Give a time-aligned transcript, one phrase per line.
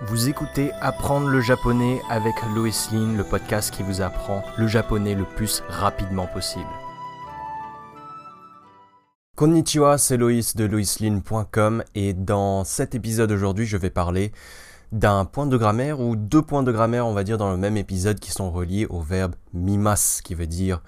[0.00, 5.16] Vous écoutez Apprendre le japonais avec Lois Lin, le podcast qui vous apprend le japonais
[5.16, 6.70] le plus rapidement possible.
[9.34, 14.30] Konnichiwa, c'est Loïs de loislin.com et dans cet épisode aujourd'hui, je vais parler
[14.92, 17.76] d'un point de grammaire ou deux points de grammaire, on va dire, dans le même
[17.76, 20.80] épisode qui sont reliés au verbe mimas, qui veut dire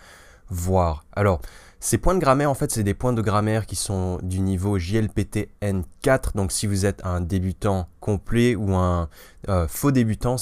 [0.50, 1.04] voir.
[1.16, 1.40] Alors,
[1.82, 4.78] ces points de grammaire, en fait, c'est des points de grammaire qui sont du niveau
[4.78, 6.34] JLPT N4.
[6.34, 9.08] Donc, si vous êtes un débutant complet ou un
[9.48, 10.36] euh, faux débutant,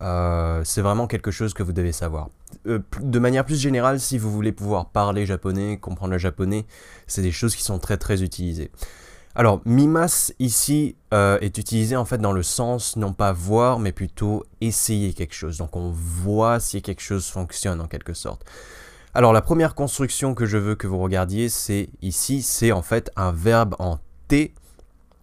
[0.00, 2.30] euh, c'est vraiment quelque chose que vous devez savoir.
[2.66, 6.64] Euh, de manière plus générale, si vous voulez pouvoir parler japonais, comprendre le japonais,
[7.06, 8.70] c'est des choses qui sont très très utilisées.
[9.34, 14.44] Alors, mimas ici est utilisé en fait dans le sens non pas voir, mais plutôt
[14.60, 15.58] essayer quelque chose.
[15.58, 18.46] Donc, on voit si quelque chose fonctionne en quelque sorte.
[19.16, 23.12] Alors la première construction que je veux que vous regardiez, c'est ici, c'est en fait
[23.14, 24.52] un verbe en T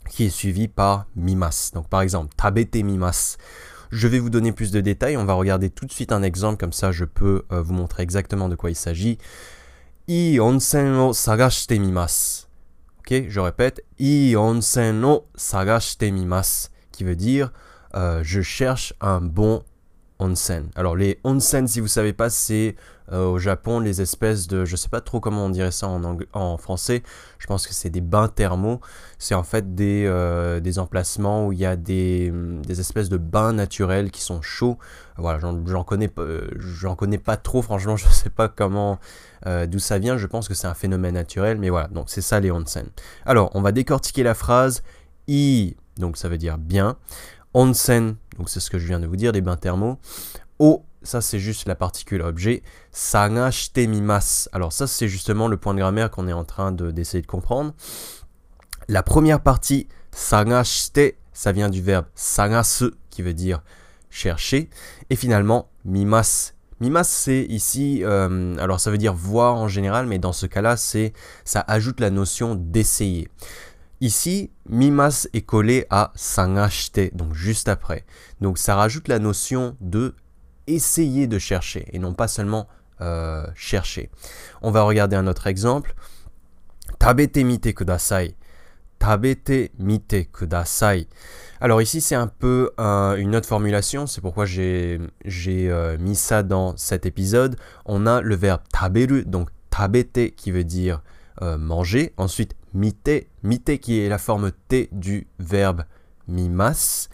[0.09, 1.71] qui est suivi par mimas.
[1.73, 3.35] Donc par exemple, tabete mimas.
[3.91, 6.57] Je vais vous donner plus de détails, on va regarder tout de suite un exemple,
[6.57, 9.17] comme ça je peux euh, vous montrer exactement de quoi il s'agit.
[10.07, 12.47] I onsen o sagashite mimas.
[12.99, 17.51] Ok, je répète, I onsen o sagashite mimas, qui veut dire
[17.95, 19.65] euh, je cherche un bon
[20.19, 20.69] onsen.
[20.75, 22.77] Alors les onsen, si vous savez pas, c'est
[23.11, 26.57] euh, au Japon les espèces de, je sais pas trop comment on dirait ça en,
[26.57, 27.03] français.
[27.39, 28.79] Je pense que c'est des bains thermaux.
[29.19, 32.31] C'est en fait des, euh, des emplacements où il y a des,
[32.65, 34.77] des, espèces de bains naturels qui sont chauds.
[35.17, 37.61] Voilà, j'en connais, euh, j'en connais pas trop.
[37.61, 38.99] Franchement, je sais pas comment,
[39.45, 40.17] d'où ça vient.
[40.17, 41.87] Je pense que c'est un phénomène naturel, mais voilà.
[41.89, 42.87] Donc c'est ça les onsen.
[43.25, 44.83] Alors on va décortiquer la phrase
[45.27, 45.75] i.
[45.97, 46.95] Donc ça veut dire bien.
[47.53, 49.99] Onsen, donc c'est ce que je viens de vous dire, des bains thermaux.
[50.61, 52.61] O, ça c'est juste la particule objet.
[53.77, 54.47] Mimas.
[54.51, 57.73] Alors ça c'est justement le point de grammaire qu'on est en train d'essayer de, comprendre.
[58.87, 62.05] La première partie, sagashite, ça vient du verbe
[63.09, 63.63] qui veut dire
[64.11, 64.69] chercher.
[65.09, 66.53] Et finalement, mimas.
[66.79, 70.77] Mimas, c'est ici, euh, alors ça veut dire voir en général, mais dans ce cas-là,
[70.77, 73.29] c'est ça ajoute la notion d'essayer.
[73.99, 78.05] Ici, mimas est collé à sangashite, donc juste après.
[78.41, 80.15] Donc ça rajoute la notion de
[80.75, 82.67] essayer de chercher et non pas seulement
[83.01, 84.09] euh, chercher.
[84.61, 85.95] On va regarder un autre exemple.
[86.99, 88.35] Tabete mite kudasai.
[88.99, 91.07] Tabete mite kudasai.
[91.59, 96.75] Alors ici c'est un peu une autre formulation, c'est pourquoi j'ai euh, mis ça dans
[96.77, 97.55] cet épisode.
[97.85, 101.01] On a le verbe taberu, donc tabete qui veut dire
[101.41, 102.13] euh, manger.
[102.17, 103.09] Ensuite mite,
[103.41, 105.83] mite qui est la forme T du verbe
[106.27, 107.09] mimas.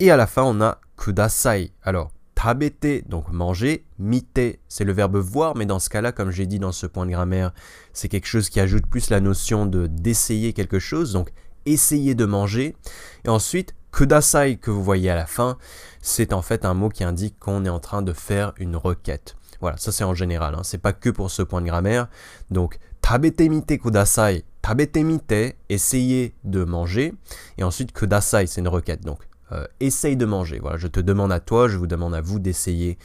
[0.00, 1.72] Et à la fin, on a kudasai.
[1.82, 2.10] Alors,
[2.44, 6.58] tabete, donc manger, mite, c'est le verbe voir, mais dans ce cas-là, comme j'ai dit
[6.58, 7.54] dans ce point de grammaire,
[7.94, 11.32] c'est quelque chose qui ajoute plus la notion de d'essayer quelque chose, donc
[11.64, 12.76] essayer de manger.
[13.24, 15.56] Et ensuite, kudasai que vous voyez à la fin,
[16.02, 19.36] c'est en fait un mot qui indique qu'on est en train de faire une requête.
[19.62, 20.64] Voilà, ça c'est en général, hein.
[20.64, 22.08] c'est pas que pour ce point de grammaire.
[22.50, 27.14] Donc, tabete mite kudasai, tabete mite, essayer de manger.
[27.56, 29.00] Et ensuite, kudasai, c'est une requête.
[29.00, 29.20] Donc,
[29.52, 30.58] euh, essaye de manger.
[30.58, 32.98] Voilà, je te demande à toi, je vous demande à vous d'essayer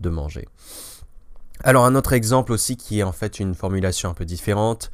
[0.00, 0.48] de manger.
[1.62, 4.90] Alors, un autre exemple aussi qui est en fait une formulation un peu différente.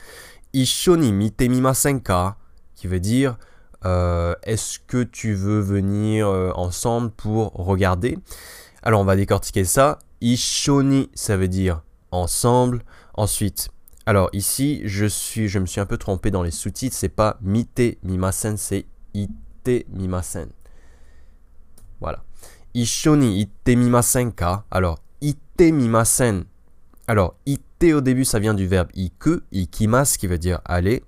[0.53, 2.01] Ishoni mite mimasen
[2.75, 3.39] qui veut dire
[3.87, 8.19] euh, est-ce que tu veux venir euh, ensemble pour regarder?
[8.83, 9.99] Alors, on va décortiquer ça.
[10.21, 12.83] Ishoni, ça veut dire ensemble.
[13.15, 13.71] Ensuite,
[14.07, 16.97] alors ici, je, suis, je me suis un peu trompé dans les sous-titres.
[16.97, 20.49] C'est pas mite mimasen, c'est ite mimasen.
[22.01, 22.23] Voilà.
[22.75, 24.65] Ishoni ite mimasen ka.
[24.71, 26.45] Alors, ite mimasen.
[27.07, 31.03] Alors, ite au début, ça vient du verbe iku, ikimas, qui veut dire aller.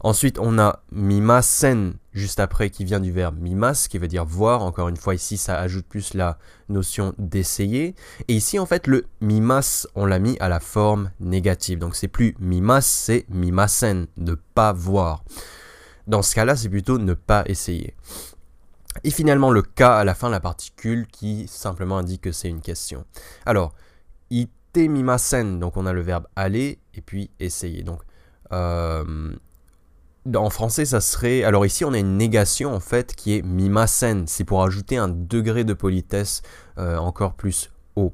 [0.00, 4.62] Ensuite, on a mimasen juste après qui vient du verbe mimas qui veut dire voir.
[4.62, 7.96] Encore une fois, ici, ça ajoute plus la notion d'essayer.
[8.28, 11.78] Et ici, en fait, le mimas, on l'a mis à la forme négative.
[11.78, 15.24] Donc, c'est plus mimas, c'est mimasen, ne pas voir.
[16.06, 17.94] Dans ce cas-là, c'est plutôt ne pas essayer.
[19.04, 22.60] Et finalement, le cas à la fin, la particule qui simplement indique que c'est une
[22.60, 23.04] question.
[23.46, 23.74] Alors,
[24.30, 27.82] ite mimasen, donc on a le verbe aller et puis essayer.
[27.82, 28.02] Donc,
[28.52, 29.34] euh,
[30.34, 31.42] en français, ça serait.
[31.42, 34.26] Alors ici, on a une négation en fait qui est mimasen.
[34.26, 36.42] C'est pour ajouter un degré de politesse
[36.78, 38.12] euh, encore plus haut.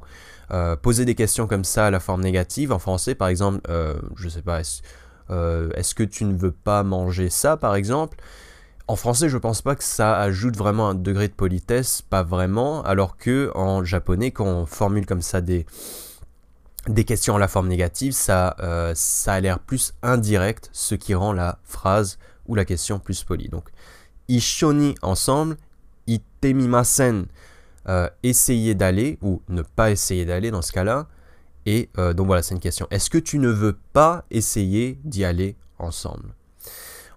[0.51, 3.61] Euh, poser des questions comme ça à la forme négative en français, par exemple,
[4.17, 8.19] je sais pas, est-ce que tu ne veux pas manger ça, par exemple?
[8.87, 12.83] En français, je pense pas que ça ajoute vraiment un degré de politesse, pas vraiment,
[12.83, 15.65] alors que en japonais, quand on formule comme ça des
[17.07, 21.33] questions en la forme négative, ça, euh, ça a l'air plus indirect, ce qui rend
[21.33, 23.49] la phrase ou la question plus polie.
[23.49, 23.71] Donc,
[24.29, 25.57] ishoni ensemble,
[26.07, 27.25] itemimasen,
[27.89, 31.09] euh, essayer d'aller ou ne pas essayer d'aller dans ce cas-là.
[31.65, 32.87] Et euh, donc voilà, c'est une question.
[32.91, 36.35] Est-ce que tu ne veux pas essayer d'y aller ensemble?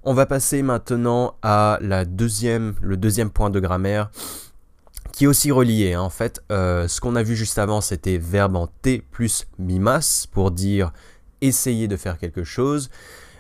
[0.09, 4.09] On va passer maintenant à la deuxième, le deuxième point de grammaire
[5.11, 5.95] qui est aussi relié.
[5.95, 6.01] Hein.
[6.01, 10.25] En fait, euh, ce qu'on a vu juste avant, c'était verbe en T plus mimas
[10.31, 10.93] pour dire
[11.41, 12.89] essayer de faire quelque chose.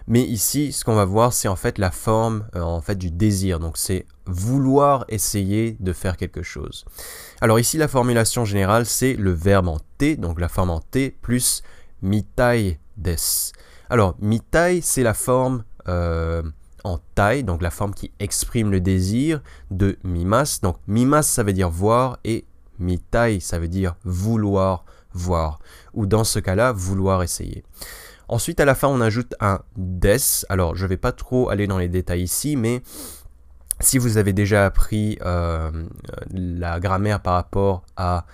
[0.07, 3.61] Mais ici, ce qu'on va voir, c'est en fait la forme euh, du désir.
[3.61, 6.83] Donc c'est vouloir essayer de faire quelque chose.
[7.39, 11.15] Alors ici, la formulation générale, c'est le verbe en T, donc la forme en T
[11.21, 11.63] plus
[12.01, 13.15] mitai des.
[13.89, 16.43] Alors mitai, c'est la forme euh,
[16.83, 19.41] en tai, donc la forme qui exprime le désir
[19.71, 20.59] de mimas.
[20.61, 22.45] Donc mimas, ça veut dire voir et
[22.79, 25.59] mitai, ça veut dire vouloir voir.
[25.93, 27.63] Ou dans ce cas-là, vouloir essayer.
[28.29, 30.17] Ensuite, à la fin, on ajoute un des.
[30.49, 32.81] Alors, je ne vais pas trop aller dans les détails ici, mais
[33.79, 35.71] si vous avez déjà appris euh,
[36.31, 38.25] la grammaire par rapport à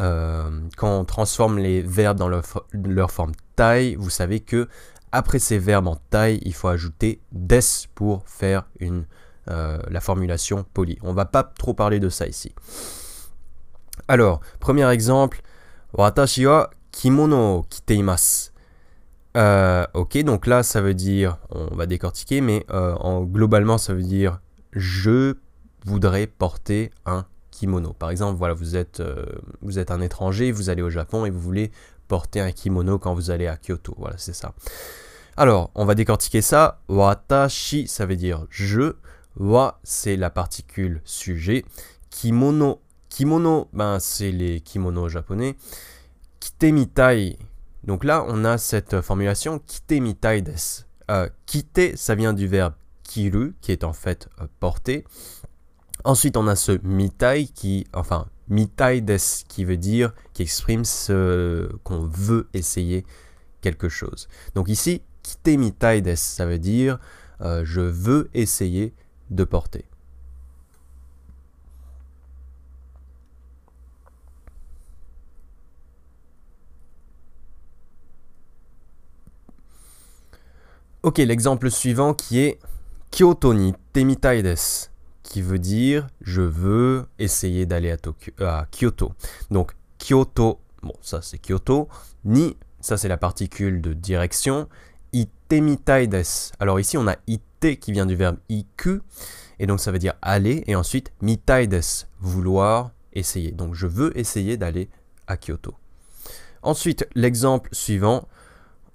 [0.00, 4.68] euh, quand on transforme les verbes dans leur, forme taille, vous savez que
[5.14, 7.60] après ces verbes en taille, il faut ajouter des
[7.94, 8.64] pour faire
[9.48, 10.98] euh, la formulation polie.
[11.02, 12.52] On va pas trop parler de ça ici.
[14.08, 15.40] Alors, premier exemple,
[15.92, 18.50] watashi wa kimono kiteimasu.
[19.36, 23.94] Euh, ok, donc là, ça veut dire, on va décortiquer, mais euh, en, globalement, ça
[23.94, 24.40] veut dire
[24.72, 25.34] je
[25.84, 27.92] voudrais porter un kimono.
[27.92, 29.24] Par exemple, voilà, vous êtes, euh,
[29.62, 31.70] vous êtes un étranger, vous allez au Japon et vous voulez
[32.14, 33.92] porter un kimono quand vous allez à Kyoto.
[33.98, 34.54] Voilà, c'est ça.
[35.36, 36.80] Alors, on va décortiquer ça.
[36.88, 38.94] Watashi, ça veut dire je.
[39.36, 41.64] Wa, c'est la particule sujet.
[42.10, 45.56] Kimono, kimono, ben, c'est les kimonos japonais.
[46.38, 47.36] Kitemitai,
[47.82, 50.54] donc là, on a cette formulation kite mitai des.
[51.10, 55.04] Euh, kite, ça vient du verbe kiru, qui est en fait euh, porter.
[56.04, 59.16] Ensuite, on a ce mitai qui, enfin, mitai des,
[59.48, 63.04] qui veut dire, qui exprime ce qu'on veut essayer
[63.60, 64.28] quelque chose.
[64.54, 66.98] Donc ici, kite mitai des, ça veut dire
[67.40, 68.94] euh, je veux essayer
[69.30, 69.84] de porter.
[81.04, 82.58] Ok, l'exemple suivant qui est
[83.10, 84.88] Kyoto ni temitai desu,
[85.34, 89.14] qui veut dire je veux essayer d'aller à, à Kyoto.
[89.50, 91.88] Donc Kyoto, bon ça c'est Kyoto,
[92.24, 94.68] ni, ça c'est la particule de direction,
[95.12, 96.52] itemitai desu.
[96.60, 99.00] Alors ici on a ite qui vient du verbe iku,
[99.58, 103.50] et donc ça veut dire aller, et ensuite mitai desu, vouloir, essayer.
[103.50, 104.88] Donc je veux essayer d'aller
[105.26, 105.74] à Kyoto.
[106.62, 108.28] Ensuite, l'exemple suivant,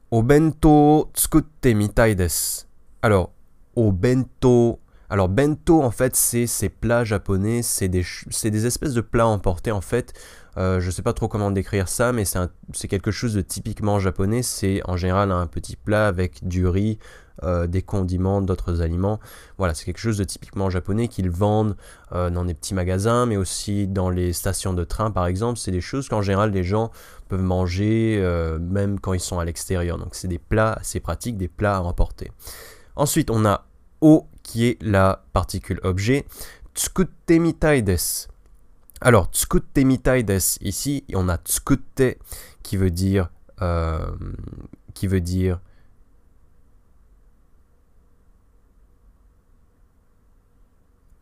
[0.09, 2.63] au bento tsukutte mitai desu.
[3.01, 3.33] Alors,
[3.75, 4.79] au bento.
[5.09, 8.05] Alors, bento, en fait, c'est ces plats japonais, c'est des,
[8.43, 10.13] des, espèces de plats emportés, en fait.
[10.57, 13.99] Euh, je ne sais pas trop comment décrire ça, mais c'est quelque chose de typiquement
[13.99, 14.43] japonais.
[14.43, 16.99] C'est en général un petit plat avec du riz,
[17.43, 19.19] euh, des condiments, d'autres aliments.
[19.57, 21.77] Voilà, c'est quelque chose de typiquement japonais qu'ils vendent
[22.11, 25.57] euh, dans des petits magasins, mais aussi dans les stations de train, par exemple.
[25.57, 26.91] C'est des choses qu'en général les gens
[27.29, 29.97] peuvent manger euh, même quand ils sont à l'extérieur.
[29.97, 32.31] Donc c'est des plats assez pratiques, des plats à emporter.
[32.97, 33.68] Ensuite, on a
[34.01, 36.25] O qui est la particule objet.
[36.75, 38.27] Tsukutte mitai desu.
[39.01, 42.17] Alors, tsukutte mitai desu, ici, on a tsukutte
[42.63, 43.29] qui veut dire,
[44.93, 45.59] qui veut dire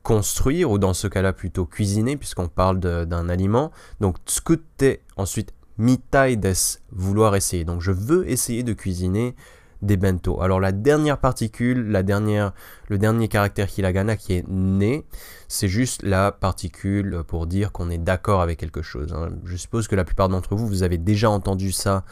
[0.08, 3.72] construire, ou dans ce cas-là plutôt cuisiner, puisqu'on parle d'un aliment.
[4.00, 6.54] Donc tsukute, ensuite mitai des,
[6.92, 7.66] vouloir essayer.
[7.66, 9.36] Donc je veux essayer de cuisiner
[9.81, 10.41] des bento.
[10.41, 12.53] Alors la dernière particule, la dernière,
[12.89, 15.05] le dernier caractère hiragana qui est né,
[15.48, 19.13] c'est juste la particule pour dire qu'on est d'accord avec quelque chose.
[19.13, 19.29] Hein.
[19.46, 22.03] Je suppose que la plupart d'entre vous, vous avez déjà entendu ça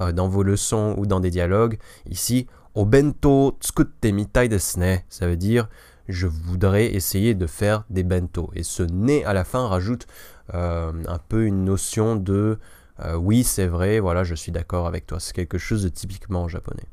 [0.00, 1.78] euh, dans vos leçons ou dans des dialogues.
[2.08, 5.68] Ici, o bento tsukute mitai desu ne, ça veut dire
[6.08, 8.50] je voudrais essayer de faire des bento.
[8.54, 10.06] Et ce né à la fin rajoute
[10.54, 12.58] euh, un peu une notion de
[13.04, 15.20] euh, oui, c'est vrai, voilà, je suis d'accord avec toi.
[15.20, 16.84] C'est quelque chose de typiquement japonais.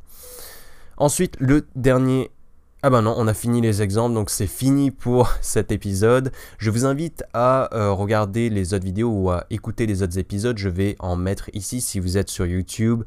[0.97, 2.31] Ensuite, le dernier.
[2.83, 6.31] Ah ben non, on a fini les exemples, donc c'est fini pour cet épisode.
[6.57, 10.57] Je vous invite à euh, regarder les autres vidéos ou à écouter les autres épisodes.
[10.57, 13.03] Je vais en mettre ici si vous êtes sur YouTube.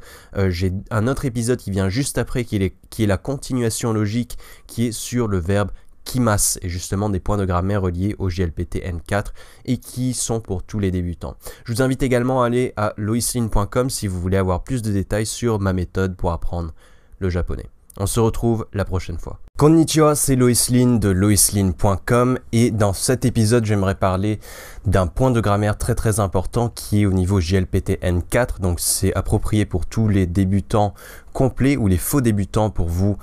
[0.48, 4.38] J'ai un autre épisode qui vient juste après, qui est, qui est la continuation logique,
[4.66, 5.70] qui est sur le verbe
[6.04, 9.26] Kimas et justement des points de grammaire reliés au JLPT N4
[9.64, 11.36] et qui sont pour tous les débutants.
[11.64, 15.26] Je vous invite également à aller à loislin.com si vous voulez avoir plus de détails
[15.26, 16.72] sur ma méthode pour apprendre
[17.18, 17.66] le japonais.
[17.98, 19.40] On se retrouve la prochaine fois.
[19.58, 24.40] Konnichiwa, c'est Loislin de loislin.com et dans cet épisode, j'aimerais parler
[24.86, 28.60] d'un point de grammaire très très important qui est au niveau JLPT N4.
[28.60, 30.94] Donc c'est approprié pour tous les débutants
[31.32, 33.18] complets ou les faux débutants pour vous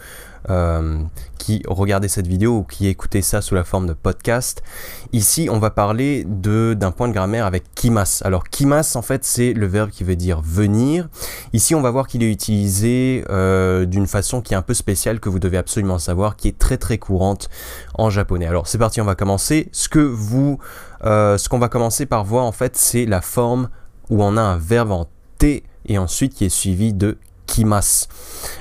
[0.49, 0.99] euh,
[1.37, 4.63] qui regardez cette vidéo ou qui écoutez ça sous la forme de podcast.
[5.11, 8.21] Ici, on va parler d'un point de grammaire avec kimas.
[8.23, 11.09] Alors, kimas, en fait, c'est le verbe qui veut dire venir.
[11.53, 15.19] Ici, on va voir qu'il est utilisé euh, d'une façon qui est un peu spéciale
[15.19, 17.49] que vous devez absolument savoir, qui est très très courante
[17.95, 18.45] en japonais.
[18.45, 19.69] Alors, c'est parti, on va commencer.
[19.71, 20.59] Ce que vous,
[21.03, 23.69] euh, ce qu'on va commencer par voir, en fait, c'est la forme
[24.09, 28.07] où on a un verbe en T et ensuite qui est suivi de kimas.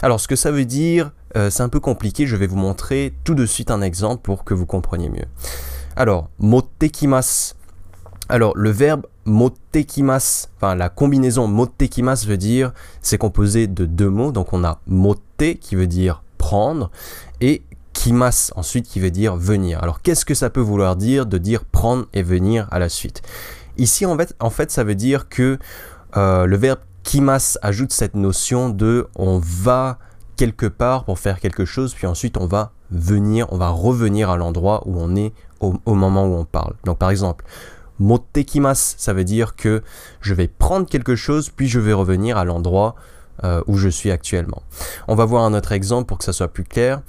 [0.02, 3.14] Alors, ce que ça veut dire, euh, c'est un peu compliqué, je vais vous montrer
[3.24, 5.26] tout de suite un exemple pour que vous compreniez mieux.
[5.96, 7.54] Alors, mottekimas.
[8.28, 14.33] Alors, le verbe mottekimas, enfin la combinaison mottekimas veut dire, c'est composé de deux mots,
[14.33, 15.21] donc on a motte
[15.61, 16.90] qui veut dire prendre
[17.40, 19.83] et kimas ensuite qui veut dire venir.
[19.83, 23.23] Alors, qu'est-ce que ça peut vouloir dire de dire prendre et venir à la suite?
[23.78, 25.59] Ici, en fait, en fait, ça veut dire que
[26.16, 29.99] euh, le verbe kimas ajoute cette notion de on va
[30.37, 34.37] quelque part pour faire quelque chose, puis ensuite on va venir, on va revenir à
[34.37, 36.75] l'endroit où on est au, moment où on parle.
[36.85, 37.45] Donc par exemple,
[37.98, 39.82] motekimas, ça veut dire que
[40.20, 42.94] je vais prendre quelque chose, puis je vais revenir à l'endroit
[43.44, 44.62] euh, où je suis actuellement.
[45.08, 47.02] On va voir un autre exemple pour que ça soit plus clair.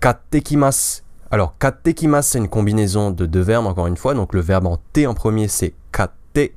[0.00, 1.02] Kattekimas.
[1.30, 4.14] Alors, kattekimas, c'est une combinaison de deux verbes, encore une fois.
[4.14, 6.12] Donc, le verbe en T en premier, c'est katte,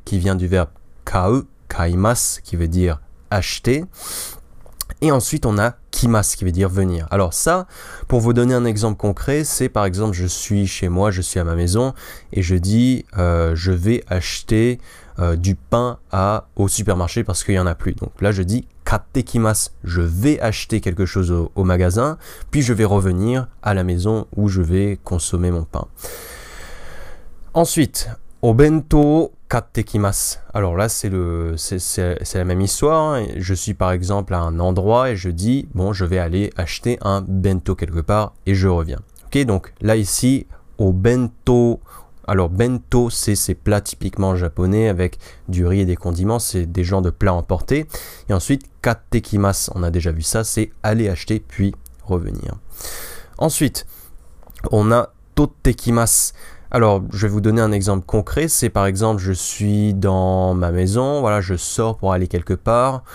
[0.06, 0.70] qui vient du verbe
[1.06, 3.00] kau, kaimas, qui veut dire
[3.32, 3.86] acheter.
[5.02, 7.08] Et ensuite, on a kimas, qui veut dire venir.
[7.12, 7.68] Alors ça,
[8.08, 11.40] pour vous donner un exemple concret, c'est par exemple, je suis chez moi, je suis
[11.40, 11.94] à ma maison,
[12.32, 14.80] et je dis, euh, je vais acheter
[15.20, 16.00] euh, du pain
[16.56, 17.94] au supermarché parce qu'il n'y en a plus.
[17.94, 22.18] Donc là, je dis katekimas, je vais acheter quelque chose au, au magasin,
[22.52, 25.88] puis je vais revenir à la maison où je vais consommer mon pain.
[27.54, 28.10] Ensuite,
[28.48, 30.38] Obento kattekimasu.
[30.54, 33.16] Alors là, c'est le, c'est, la même histoire.
[33.16, 33.26] Hein.
[33.38, 37.00] Je suis par exemple à un endroit et je dis, bon, je vais aller acheter
[37.02, 39.00] un bento quelque part et je reviens.
[39.26, 40.46] Ok, donc là ici,
[40.78, 41.80] au bento.
[42.28, 45.18] Alors bento, c'est ces plats typiquement japonais avec
[45.50, 46.38] du riz et des condiments.
[46.38, 47.88] C'est des genres de plats emportés.
[48.30, 51.74] Et ensuite, kattekimasu, on a déjà vu ça, c'est aller acheter puis
[52.04, 52.54] revenir.
[53.40, 53.88] Ensuite,
[54.72, 56.34] on a totekimasu.
[56.76, 58.50] Alors, je vais vous donner un exemple concret.
[58.50, 63.06] C'est par exemple, je suis dans ma maison, voilà, je sors pour aller quelque part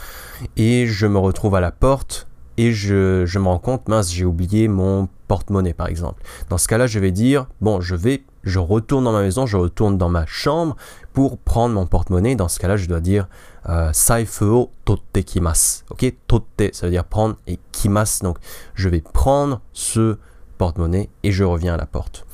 [0.56, 2.26] et je me retrouve à la porte
[2.56, 6.22] et je, me rends compte, mince, j'ai oublié mon porte-monnaie par exemple.
[6.48, 9.58] Dans ce cas-là, je vais dire, bon, je vais, je retourne dans ma maison, je
[9.58, 10.74] retourne dans ma chambre
[11.12, 12.36] pour prendre mon porte-monnaie.
[12.36, 13.28] Dans ce cas-là, je dois dire
[13.68, 15.84] euh, saifu o totte kimasu.
[15.90, 18.22] Ok, totte, ça veut dire prendre et kimasu.
[18.22, 18.38] Donc,
[18.74, 20.16] je vais prendre ce
[20.56, 22.24] porte-monnaie et je reviens à la porte.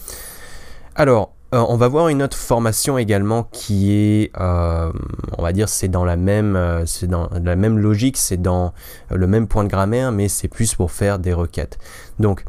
[0.98, 4.90] Alors, euh, on va voir une autre formation également qui est, euh,
[5.36, 8.72] on va dire, c'est dans la même, euh, dans la même logique, c'est dans
[9.10, 11.78] le même point de grammaire, mais c'est plus pour faire des requêtes.
[12.18, 12.44] Donc,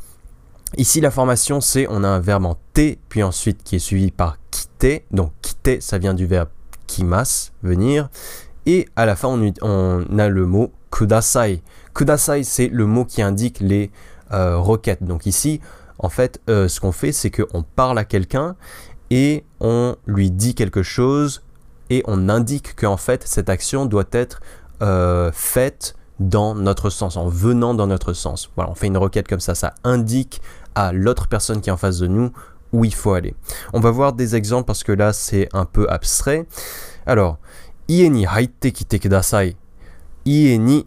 [0.78, 4.12] ici la formation, c'est on a un verbe en t, puis ensuite qui est suivi
[4.12, 5.06] par quitter.
[5.12, 6.48] Donc, quitter, ça vient du verbe
[6.88, 8.08] kimas, venir,
[8.66, 9.28] et à la fin,
[9.62, 11.62] on a le mot kudasai.
[11.94, 13.92] Kudasai, c'est le mot qui indique les
[14.30, 15.04] requêtes.
[15.04, 15.62] Donc ici,
[16.00, 18.56] en fait, euh, ce qu'on fait, c'est qu'on parle à quelqu'un
[19.10, 21.44] et on lui dit quelque chose
[21.90, 24.42] et on indique qu'en fait, cette action doit être
[24.82, 28.50] euh, faite dans notre sens, en venant dans notre sens.
[28.56, 30.42] Voilà, on fait une requête comme ça, ça indique
[30.76, 32.32] à l'autre personne qui est en face de nous
[32.74, 33.36] où il faut aller.
[33.74, 36.46] On va voir des exemples parce que là, c'est un peu abstrait.
[37.06, 37.38] Alors,
[37.88, 39.56] ie ni haite kite kudasai.
[40.26, 40.86] Ie ni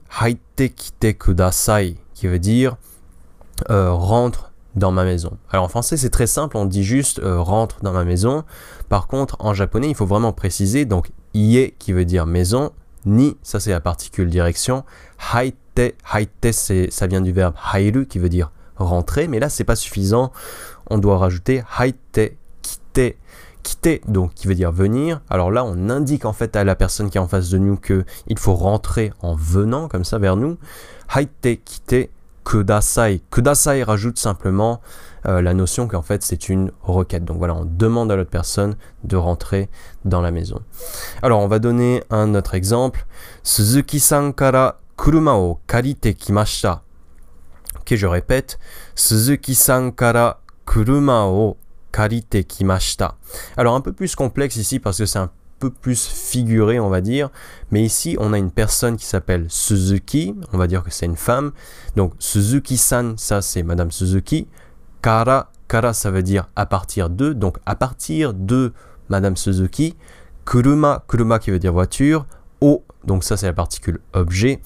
[2.15, 2.77] qui veut dire
[3.71, 5.37] euh, rentre dans ma maison.
[5.51, 8.45] Alors en français c'est très simple, on dit juste euh, rentre dans ma maison.
[8.89, 12.71] Par contre en japonais il faut vraiment préciser, donc ie qui veut dire maison,
[13.07, 14.85] ni ça c'est la particule direction,
[15.35, 19.77] haite, haite ça vient du verbe hairu qui veut dire rentrer, mais là c'est pas
[19.77, 20.33] suffisant,
[20.89, 23.19] on doit rajouter haite, quitter,
[23.63, 25.21] quitter donc qui veut dire venir.
[25.29, 27.77] Alors là on indique en fait à la personne qui est en face de nous
[27.77, 30.59] que il faut rentrer en venant comme ça vers nous.
[31.15, 32.11] Haite, quitter
[32.45, 33.23] kudasai.
[33.31, 34.81] Kudasai rajoute simplement
[35.27, 37.25] euh, la notion qu'en fait c'est une requête.
[37.25, 39.69] Donc voilà, on demande à l'autre personne de rentrer
[40.05, 40.61] dans la maison.
[41.23, 43.07] Alors on va donner un autre exemple.
[43.43, 46.83] Suzuki-san kara kuruma o karite kimashita.
[47.81, 48.59] Ok, je répète.
[48.95, 51.57] Suzuki-san kara kuruma o
[51.93, 53.17] karite kimashita.
[53.57, 57.01] Alors un peu plus complexe ici parce que c'est un peu plus figuré, on va
[57.01, 57.31] dire.
[57.71, 61.17] Mais ici, on a une personne qui s'appelle Suzuki, on va dire que c'est une
[61.17, 61.53] femme.
[61.95, 64.49] Donc Suzuki-san, ça c'est Madame Suzuki.
[65.03, 67.33] Kara, kara, ça veut dire à partir de.
[67.33, 68.73] Donc à partir de
[69.09, 69.97] Madame Suzuki.
[70.47, 72.27] Kuruma, kuruma qui veut dire voiture.
[72.61, 74.61] O, donc ça c'est la particule objet.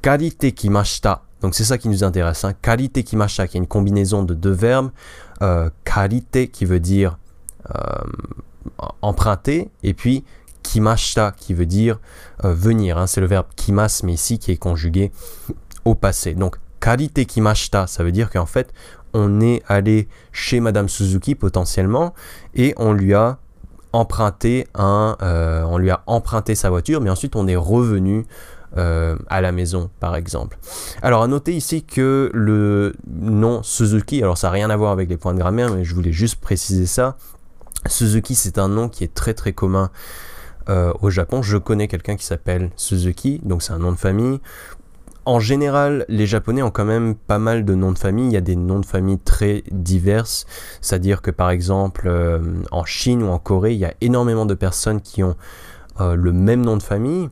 [0.00, 2.44] Karite kimashita, donc c'est ça qui nous intéresse.
[2.44, 2.54] Hein.
[2.62, 4.90] Karite kimashita, qui est une combinaison de deux verbes.
[5.42, 5.70] Euh,
[6.52, 7.18] qui veut dire
[7.74, 7.80] euh,
[9.02, 10.24] emprunter, et puis
[10.62, 11.98] kimashita qui veut dire
[12.44, 12.98] euh, venir.
[12.98, 13.06] Hein.
[13.06, 15.10] C'est le verbe kimas, mais ici qui est conjugué
[15.84, 16.34] au passé.
[16.34, 18.72] Donc karite kimashita, ça veut dire qu'en fait,
[19.12, 22.14] on est allé chez Madame Suzuki potentiellement,
[22.54, 23.38] et on lui a
[23.92, 28.24] emprunté un, euh, on lui a emprunté sa voiture, mais ensuite on est revenu
[28.76, 30.58] euh, à la maison, par exemple.
[31.02, 35.08] Alors à noter ici que le nom Suzuki, alors ça n'a rien à voir avec
[35.08, 37.16] les points de grammaire, mais je voulais juste préciser ça.
[37.86, 39.90] Suzuki, c'est un nom qui est très très commun
[40.68, 41.42] euh, au Japon.
[41.42, 44.40] Je connais quelqu'un qui s'appelle Suzuki, donc c'est un nom de famille.
[45.24, 48.26] En général, les Japonais ont quand même pas mal de noms de famille.
[48.26, 50.46] Il y a des noms de famille très diverses.
[50.80, 54.54] C'est-à-dire que par exemple, euh, en Chine ou en Corée, il y a énormément de
[54.54, 55.36] personnes qui ont
[56.00, 57.30] euh, le même nom de famille.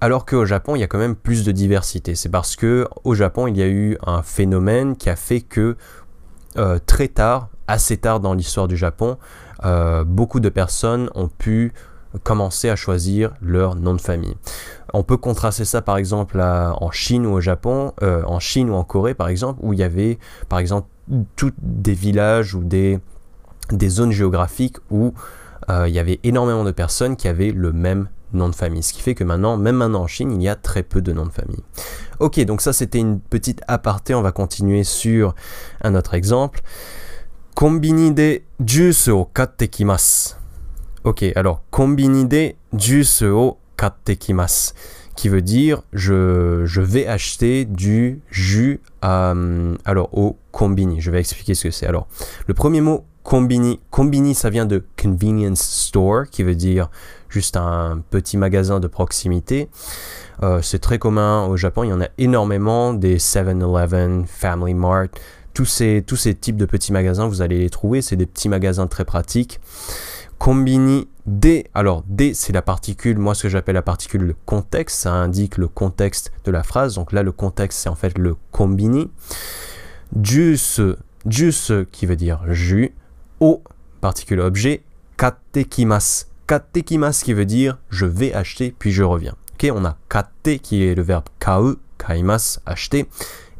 [0.00, 2.14] Alors qu'au Japon, il y a quand même plus de diversité.
[2.14, 5.76] C'est parce que au Japon, il y a eu un phénomène qui a fait que
[6.86, 9.18] très tard, assez tard dans l'histoire du Japon,
[10.06, 11.72] beaucoup de personnes ont pu
[12.22, 14.36] commencer à choisir leur nom de famille.
[14.92, 18.74] On peut contraster ça par exemple en Chine ou au Japon, euh, en Chine ou
[18.74, 20.18] en Corée par exemple, où il y avait
[20.48, 20.88] par exemple
[21.36, 23.00] tous des villages ou des,
[23.70, 25.12] des zones géographiques où
[25.68, 28.82] euh, il y avait énormément de personnes qui avaient le même nom de famille.
[28.82, 31.12] Ce qui fait que maintenant, même maintenant en Chine, il y a très peu de
[31.12, 31.62] noms de famille.
[32.20, 35.34] Ok, donc ça c'était une petite aparté, on va continuer sur
[35.82, 36.60] un autre exemple.
[37.54, 39.68] Kombini de juice o katte
[41.04, 44.72] Ok, alors combini de juice o kattekimasu
[45.14, 51.00] qui veut dire je, je vais acheter du jus euh, alors au combini.
[51.00, 51.86] Je vais expliquer ce que c'est.
[51.86, 52.08] Alors,
[52.46, 56.90] le premier mot combini, combini ça vient de convenience store qui veut dire
[57.28, 59.68] juste un petit magasin de proximité.
[60.42, 65.08] Euh, c'est très commun au Japon, il y en a énormément des 7-Eleven, Family Mart,
[65.54, 66.04] tous ces,
[66.38, 69.60] types de petits magasins, vous allez les trouver, c'est des petits magasins très pratiques.
[70.38, 75.12] Combini D, alors D c'est la particule, moi ce que j'appelle la particule contexte, ça
[75.12, 79.10] indique le contexte de la phrase, donc là le contexte c'est en fait le combini.
[80.20, 80.80] Jus,
[81.26, 82.92] jus qui veut dire jus,
[83.40, 83.62] O,
[84.00, 84.82] particule objet,
[85.16, 89.36] katekimas, katekimas qui veut dire je vais acheter puis je reviens.
[89.54, 93.06] Ok, on a kate qui est le verbe kau, kaimas, acheter,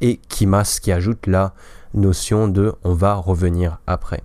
[0.01, 1.55] et kimas qui ajoute la
[1.95, 4.23] notion de on va revenir après.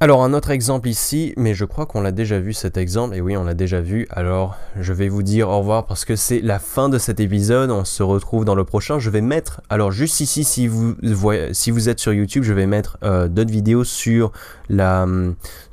[0.00, 3.20] Alors un autre exemple ici, mais je crois qu'on l'a déjà vu cet exemple, et
[3.20, 6.40] oui on l'a déjà vu, alors je vais vous dire au revoir parce que c'est
[6.40, 9.90] la fin de cet épisode, on se retrouve dans le prochain, je vais mettre, alors
[9.90, 10.94] juste ici si vous,
[11.88, 14.30] êtes sur YouTube, je vais mettre euh, d'autres vidéos sur,
[14.68, 15.04] la,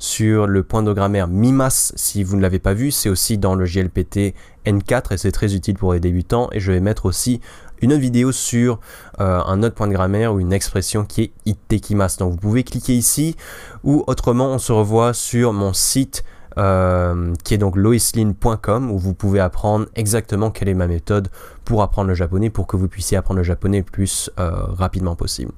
[0.00, 3.54] sur le point de grammaire MIMAS si vous ne l'avez pas vu, c'est aussi dans
[3.54, 4.34] le GLPT
[4.66, 7.40] N4 et c'est très utile pour les débutants, et je vais mettre aussi
[7.82, 8.80] une autre vidéo sur
[9.20, 12.16] euh, un autre point de grammaire ou une expression qui est itekimas.
[12.18, 13.36] Donc vous pouvez cliquer ici
[13.84, 16.24] ou autrement on se revoit sur mon site
[16.58, 21.28] euh, qui est donc loisline.com où vous pouvez apprendre exactement quelle est ma méthode
[21.66, 25.16] pour apprendre le japonais pour que vous puissiez apprendre le japonais le plus euh, rapidement
[25.16, 25.52] possible.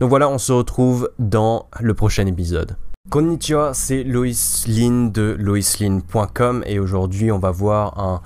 [0.00, 2.76] Donc voilà, on se retrouve dans le prochain épisode.
[3.08, 8.20] Konnichiwa, c'est Loisline de loisline.com et aujourd'hui on va voir un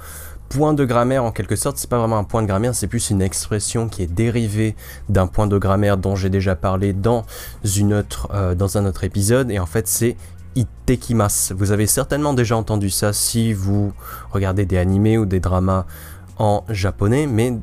[0.48, 3.10] point de grammaire en quelque sorte, c'est pas vraiment un point de grammaire, c'est plus
[3.10, 4.76] une expression qui est dérivée
[5.08, 7.24] d'un point de grammaire dont j'ai déjà parlé dans,
[7.76, 10.16] une autre, euh, dans un autre épisode, et en fait c'est
[10.54, 11.52] itekimas.
[11.54, 13.92] Vous avez certainement déjà entendu ça si vous
[14.30, 15.86] regardez des animés ou des dramas
[16.38, 17.54] en japonais, mais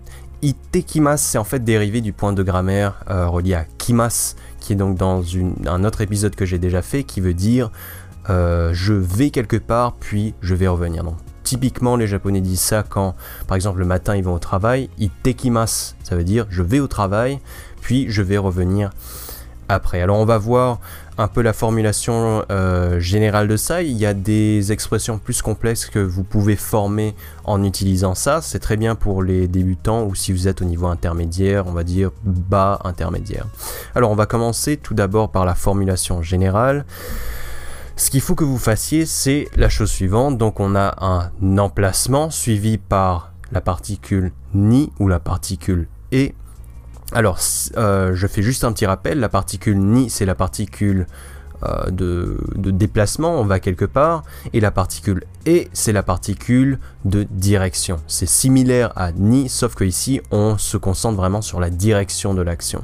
[0.42, 4.78] itekimas c'est en fait dérivé du point de grammaire euh, relié à kimas, qui est
[4.78, 5.24] donc dans
[5.66, 7.72] un autre épisode que j'ai déjà fait, qui veut dire
[8.30, 11.04] euh, je vais quelque part puis je vais revenir.
[11.54, 13.14] Typiquement, les Japonais disent ça quand,
[13.48, 16.88] par exemple, le matin ils vont au travail, itekimasu, ça veut dire je vais au
[16.88, 17.40] travail,
[17.80, 18.90] puis je vais revenir
[19.70, 20.02] après.
[20.02, 20.80] Alors on va voir
[21.20, 23.84] un peu la formulation euh, générale de ça.
[23.84, 27.14] Il y a des expressions plus complexes que vous pouvez former
[27.44, 28.42] en utilisant ça.
[28.42, 31.84] C'est très bien pour les débutants ou si vous êtes au niveau intermédiaire, on va
[31.84, 33.46] dire bas intermédiaire.
[33.94, 36.84] Alors on va commencer tout d'abord par la formulation générale.
[38.04, 40.38] Ce qu'il faut que vous fassiez, c'est la chose suivante.
[40.38, 46.36] Donc on a un emplacement suivi par la particule ni ou la particule et.
[47.14, 47.40] Alors,
[47.78, 49.22] euh, je fais juste un petit rappel.
[49.22, 51.08] La particule ni, c'est la particule
[51.64, 57.24] euh, de, déplacement, on va quelque part, et la particule et, c'est la particule de
[57.24, 58.02] direction.
[58.08, 62.42] C'est similaire à ni, sauf que ici, on se concentre vraiment sur la direction de
[62.42, 62.84] l'action.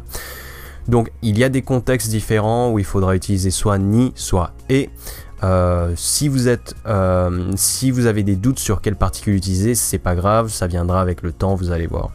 [0.90, 4.90] Donc, il y a des contextes différents où il faudra utiliser soit ni, soit et.
[5.42, 9.98] Euh, si vous êtes, euh, si vous avez des doutes sur quelle particule utiliser, c'est
[9.98, 12.10] pas grave, ça viendra avec le temps, vous allez voir.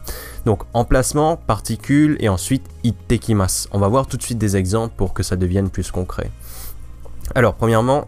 [0.45, 3.67] Donc emplacement, particule et ensuite itekimasu.
[3.71, 6.29] On va voir tout de suite des exemples pour que ça devienne plus concret.
[7.33, 8.07] Alors premièrement,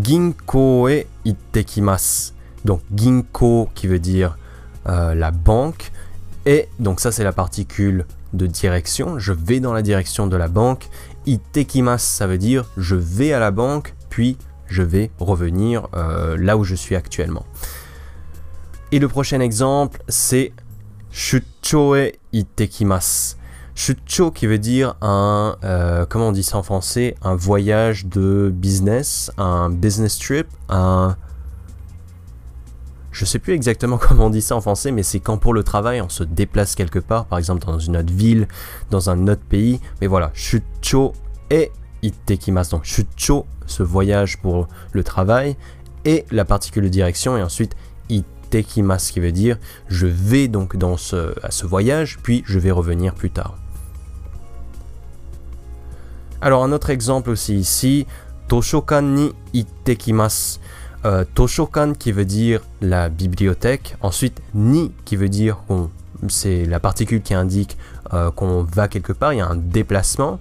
[0.00, 2.32] ginko e itekimasu.
[2.64, 4.38] Donc ginko qui veut dire
[4.88, 5.90] euh, la banque
[6.44, 9.18] et donc ça c'est la particule de direction.
[9.18, 10.88] Je vais dans la direction de la banque.
[11.26, 14.36] Itekimasu ça veut dire je vais à la banque puis
[14.68, 17.44] je vais revenir euh, là où je suis actuellement.
[18.92, 20.52] Et le prochain exemple, c'est
[21.10, 23.36] Shuchoe itekimasu.
[23.76, 28.50] Shucho qui veut dire un, euh, comment on dit ça en français, un voyage de
[28.52, 31.16] business, un business trip, un...
[33.16, 35.62] Je sais plus exactement comment on dit ça en français, mais c'est quand pour le
[35.62, 38.46] travail on se déplace quelque part, par exemple dans une autre ville,
[38.90, 39.80] dans un autre pays.
[40.02, 41.14] Mais voilà, Shucho
[41.48, 42.72] et itekimasu.
[42.72, 45.56] Donc Shucho ce voyage pour le travail
[46.04, 47.74] et la particule direction et ensuite
[48.10, 49.56] itekimasu qui veut dire
[49.88, 53.56] je vais donc dans ce, à ce voyage puis je vais revenir plus tard.
[56.42, 58.06] Alors un autre exemple aussi ici,
[58.46, 60.60] toshokan ni itekimasu.
[61.06, 65.88] Euh, toshokan qui veut dire la bibliothèque, ensuite ni qui veut dire qu'on
[66.26, 67.76] c'est la particule qui indique
[68.12, 70.40] euh, qu'on va quelque part, il y a un déplacement,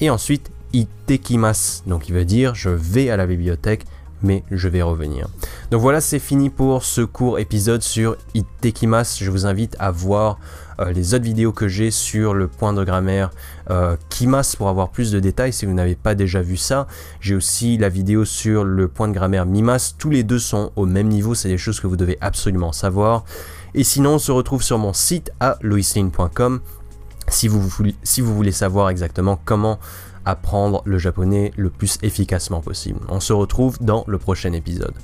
[0.00, 3.84] et ensuite itekimasu, donc il veut dire je vais à la bibliothèque,
[4.22, 5.28] mais je vais revenir.
[5.70, 9.24] Donc voilà, c'est fini pour ce court épisode sur itekimasu.
[9.24, 10.38] Je vous invite à voir
[10.80, 13.30] euh, les autres vidéos que j'ai sur le point de grammaire
[13.70, 16.86] euh, kimas pour avoir plus de détails si vous n'avez pas déjà vu ça.
[17.20, 19.94] J'ai aussi la vidéo sur le point de grammaire mimas.
[19.98, 23.24] Tous les deux sont au même niveau, c'est des choses que vous devez absolument savoir.
[23.74, 25.58] Et sinon, on se retrouve sur mon site à
[27.48, 29.78] vous, si vous voulez savoir exactement comment
[30.28, 33.00] apprendre le japonais le plus efficacement possible.
[33.08, 34.94] On se retrouve dans le prochain épisode.